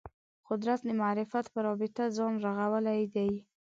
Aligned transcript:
قدرت 0.47 0.79
د 0.85 0.89
معرفت 1.01 1.45
په 1.53 1.59
رابطه 1.65 2.03
ځان 2.17 2.33
رغولی 2.45 3.01
دی 3.15 3.31